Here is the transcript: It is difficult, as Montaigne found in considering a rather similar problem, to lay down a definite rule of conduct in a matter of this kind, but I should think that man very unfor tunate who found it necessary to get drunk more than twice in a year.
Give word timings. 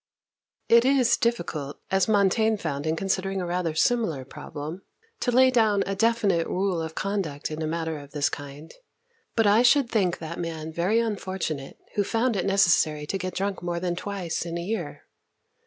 It 0.67 0.83
is 0.83 1.15
difficult, 1.15 1.79
as 1.91 2.07
Montaigne 2.07 2.55
found 2.57 2.87
in 2.87 2.95
considering 2.95 3.39
a 3.39 3.45
rather 3.45 3.75
similar 3.75 4.25
problem, 4.25 4.81
to 5.19 5.31
lay 5.31 5.51
down 5.51 5.83
a 5.85 5.93
definite 5.93 6.47
rule 6.47 6.81
of 6.81 6.95
conduct 6.95 7.51
in 7.51 7.61
a 7.61 7.67
matter 7.67 7.99
of 7.99 8.09
this 8.09 8.27
kind, 8.27 8.73
but 9.35 9.45
I 9.45 9.61
should 9.61 9.91
think 9.91 10.17
that 10.17 10.39
man 10.39 10.73
very 10.73 10.97
unfor 10.97 11.37
tunate 11.37 11.75
who 11.93 12.03
found 12.03 12.35
it 12.35 12.47
necessary 12.47 13.05
to 13.05 13.19
get 13.19 13.35
drunk 13.35 13.61
more 13.61 13.79
than 13.79 13.95
twice 13.95 14.43
in 14.43 14.57
a 14.57 14.61
year. 14.63 15.03